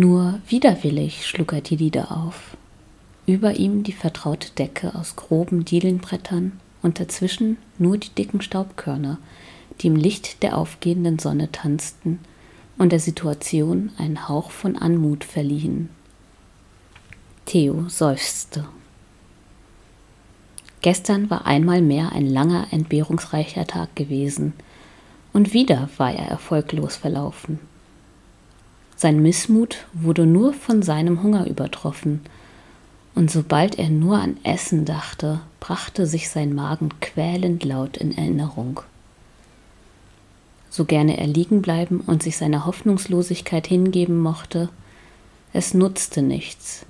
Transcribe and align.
Nur 0.00 0.38
widerwillig 0.46 1.26
schlug 1.26 1.52
er 1.52 1.60
die 1.60 1.74
Lider 1.74 2.12
auf. 2.12 2.56
Über 3.26 3.54
ihm 3.54 3.82
die 3.82 3.90
vertraute 3.92 4.52
Decke 4.52 4.94
aus 4.94 5.16
groben 5.16 5.64
Dielenbrettern 5.64 6.52
und 6.82 7.00
dazwischen 7.00 7.56
nur 7.78 7.98
die 7.98 8.10
dicken 8.10 8.40
Staubkörner, 8.40 9.18
die 9.80 9.88
im 9.88 9.96
Licht 9.96 10.44
der 10.44 10.56
aufgehenden 10.56 11.18
Sonne 11.18 11.50
tanzten 11.50 12.20
und 12.78 12.92
der 12.92 13.00
Situation 13.00 13.90
einen 13.98 14.28
Hauch 14.28 14.52
von 14.52 14.76
Anmut 14.76 15.24
verliehen. 15.24 15.88
Theo 17.46 17.88
seufzte. 17.88 18.68
Gestern 20.80 21.28
war 21.28 21.44
einmal 21.44 21.82
mehr 21.82 22.12
ein 22.12 22.28
langer, 22.28 22.68
entbehrungsreicher 22.70 23.66
Tag 23.66 23.96
gewesen, 23.96 24.52
und 25.32 25.54
wieder 25.54 25.88
war 25.96 26.14
er 26.14 26.28
erfolglos 26.28 26.94
verlaufen. 26.94 27.58
Sein 29.00 29.22
Missmut 29.22 29.86
wurde 29.92 30.26
nur 30.26 30.52
von 30.52 30.82
seinem 30.82 31.22
Hunger 31.22 31.46
übertroffen, 31.46 32.20
und 33.14 33.30
sobald 33.30 33.78
er 33.78 33.90
nur 33.90 34.18
an 34.18 34.38
Essen 34.42 34.84
dachte, 34.84 35.40
brachte 35.60 36.04
sich 36.04 36.30
sein 36.30 36.52
Magen 36.52 36.88
quälend 37.00 37.62
laut 37.64 37.96
in 37.96 38.18
Erinnerung. 38.18 38.80
So 40.68 40.84
gerne 40.84 41.16
er 41.16 41.28
liegen 41.28 41.62
bleiben 41.62 42.00
und 42.00 42.24
sich 42.24 42.36
seiner 42.36 42.66
Hoffnungslosigkeit 42.66 43.68
hingeben 43.68 44.18
mochte, 44.18 44.68
es 45.52 45.74
nutzte 45.74 46.20
nichts. 46.20 46.84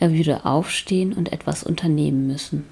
Er 0.00 0.12
würde 0.12 0.44
aufstehen 0.44 1.12
und 1.12 1.32
etwas 1.32 1.62
unternehmen 1.62 2.26
müssen. 2.26 2.64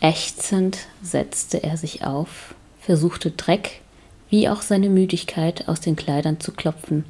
Ächzend 0.00 0.78
setzte 1.02 1.62
er 1.62 1.76
sich 1.76 2.04
auf, 2.04 2.54
versuchte 2.80 3.32
Dreck 3.32 3.82
wie 4.30 4.48
auch 4.48 4.62
seine 4.62 4.88
Müdigkeit 4.88 5.68
aus 5.68 5.80
den 5.80 5.96
Kleidern 5.96 6.40
zu 6.40 6.52
klopfen 6.52 7.04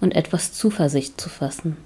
und 0.00 0.14
etwas 0.14 0.52
Zuversicht 0.52 1.20
zu 1.20 1.28
fassen. 1.28 1.76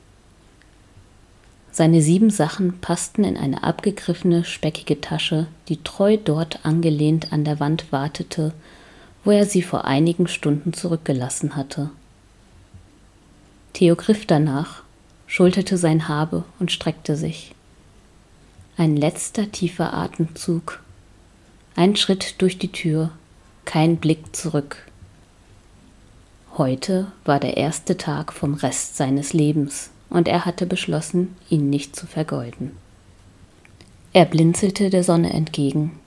Seine 1.71 2.03
sieben 2.03 2.31
Sachen 2.31 2.81
passten 2.81 3.25
in 3.25 3.37
eine 3.37 3.63
abgegriffene, 3.63 4.45
speckige 4.45 5.01
Tasche, 5.01 5.47
die 5.69 5.83
treu 5.83 6.17
dort 6.17 6.65
angelehnt 6.65 7.33
an 7.33 7.45
der 7.45 7.61
Wand 7.61 7.93
wartete, 7.93 8.53
wo 9.25 9.31
er 9.31 9.47
sie 9.47 9.63
vor 9.63 9.85
einigen 9.85 10.27
Stunden 10.27 10.73
zurückgelassen 10.73 11.55
hatte. 11.55 11.91
Theo 13.75 13.95
griff 13.95 14.27
danach, 14.27 14.83
schulterte 15.29 15.77
sein 15.77 16.09
Habe 16.09 16.45
und 16.59 16.73
streckte 16.73 17.15
sich. 17.15 17.55
Ein 18.77 18.97
letzter 18.97 19.53
tiefer 19.53 19.95
Atemzug, 19.95 20.83
ein 21.77 21.95
Schritt 21.95 22.41
durch 22.41 22.59
die 22.59 22.73
Tür, 22.73 23.13
kein 23.69 23.99
Blick 23.99 24.35
zurück. 24.35 24.79
Heute 26.57 27.13
war 27.27 27.39
der 27.39 27.59
erste 27.59 27.99
Tag 27.99 28.33
vom 28.33 28.55
Rest 28.55 28.97
seines 28.97 29.35
Lebens 29.35 29.91
und 30.09 30.27
er 30.27 30.47
hatte 30.47 30.65
beschlossen, 30.65 31.37
ihn 31.51 31.69
nicht 31.69 31.95
zu 31.95 32.07
vergeuden. 32.07 32.71
Er 34.15 34.25
blinzelte 34.25 34.89
der 34.89 35.05
Sonne 35.05 35.35
entgegen. 35.35 36.01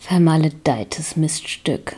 Vermaledeites 0.00 1.14
Miststück. 1.14 1.94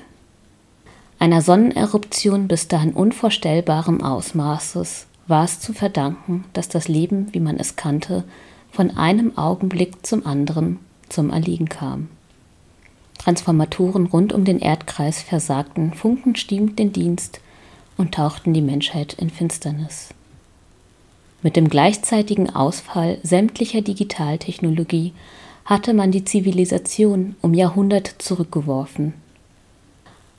Einer 1.18 1.40
Sonneneruption 1.40 2.48
bis 2.48 2.68
dahin 2.68 2.92
unvorstellbarem 2.92 4.02
Ausmaßes 4.02 5.06
war 5.26 5.44
es 5.44 5.58
zu 5.58 5.72
verdanken, 5.72 6.44
dass 6.52 6.68
das 6.68 6.86
Leben, 6.86 7.32
wie 7.32 7.40
man 7.40 7.56
es 7.56 7.76
kannte, 7.76 8.24
von 8.72 8.90
einem 8.94 9.38
Augenblick 9.38 10.04
zum 10.06 10.26
anderen 10.26 10.80
zum 11.08 11.30
Erliegen 11.30 11.70
kam. 11.70 12.10
Transformatoren 13.18 14.06
rund 14.06 14.32
um 14.32 14.44
den 14.44 14.60
Erdkreis 14.60 15.20
versagten, 15.22 15.92
Funken 15.92 16.36
stiegen 16.36 16.76
den 16.76 16.92
Dienst 16.92 17.40
und 17.96 18.14
tauchten 18.14 18.54
die 18.54 18.62
Menschheit 18.62 19.14
in 19.14 19.28
Finsternis. 19.28 20.10
Mit 21.42 21.56
dem 21.56 21.68
gleichzeitigen 21.68 22.50
Ausfall 22.50 23.18
sämtlicher 23.22 23.82
Digitaltechnologie 23.82 25.12
hatte 25.64 25.92
man 25.92 26.10
die 26.10 26.24
Zivilisation 26.24 27.36
um 27.42 27.54
Jahrhunderte 27.54 28.16
zurückgeworfen. 28.18 29.14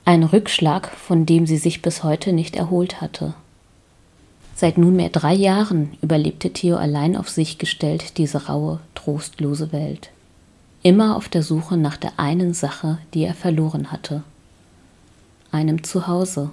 Ein 0.04 0.24
Rückschlag, 0.24 0.90
von 0.90 1.24
dem 1.24 1.46
sie 1.46 1.58
sich 1.58 1.82
bis 1.82 2.02
heute 2.02 2.32
nicht 2.32 2.56
erholt 2.56 3.00
hatte. 3.00 3.34
Seit 4.56 4.76
nunmehr 4.76 5.08
drei 5.08 5.32
Jahren 5.32 5.96
überlebte 6.02 6.52
Theo 6.52 6.76
allein 6.76 7.16
auf 7.16 7.30
sich 7.30 7.58
gestellt 7.58 8.18
diese 8.18 8.46
raue, 8.46 8.80
trostlose 8.94 9.72
Welt. 9.72 10.10
Immer 10.82 11.16
auf 11.16 11.28
der 11.28 11.42
Suche 11.42 11.76
nach 11.76 11.98
der 11.98 12.12
einen 12.18 12.54
Sache, 12.54 12.98
die 13.12 13.24
er 13.24 13.34
verloren 13.34 13.92
hatte. 13.92 14.22
Einem 15.52 15.84
Zuhause. 15.84 16.50